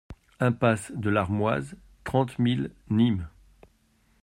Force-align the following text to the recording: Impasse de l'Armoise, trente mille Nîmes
Impasse 0.39 0.91
de 0.95 1.11
l'Armoise, 1.11 1.75
trente 2.05 2.39
mille 2.39 2.71
Nîmes 2.89 3.27